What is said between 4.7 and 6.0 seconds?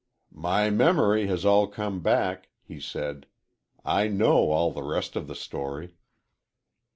the rest of the story."